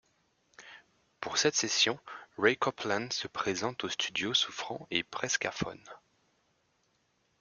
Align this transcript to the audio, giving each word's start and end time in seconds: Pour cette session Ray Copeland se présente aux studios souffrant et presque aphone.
Pour 1.19 1.37
cette 1.37 1.53
session 1.53 1.99
Ray 2.39 2.57
Copeland 2.57 3.11
se 3.11 3.27
présente 3.27 3.83
aux 3.83 3.89
studios 3.89 4.33
souffrant 4.33 4.87
et 4.89 5.03
presque 5.03 5.45
aphone. 5.45 5.83